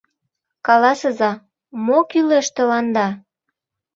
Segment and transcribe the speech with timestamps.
[0.67, 1.31] —Каласыза,
[1.85, 3.07] мо кӱлеш тыланда?!